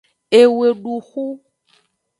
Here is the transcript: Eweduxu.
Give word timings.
Eweduxu. 0.39 1.25